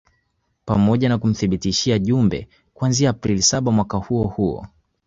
pamoja 0.65 1.09
na 1.09 1.17
kumthibitisha 1.17 1.99
Jumbe 1.99 2.47
kuanzia 2.73 3.09
Aprili 3.09 3.41
saba 3.41 3.71
mwaka 3.71 3.97
huo 3.97 4.27
huo 4.27 4.67